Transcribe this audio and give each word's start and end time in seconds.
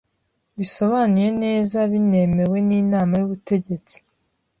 bisobanuye 0.57 1.29
neza 1.43 1.77
binemewe 1.91 2.57
n 2.67 2.69
Inama 2.81 3.13
y 3.17 3.23
Ubutegetsi 3.27 3.97